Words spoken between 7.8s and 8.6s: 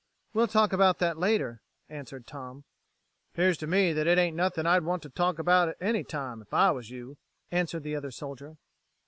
the other soldier.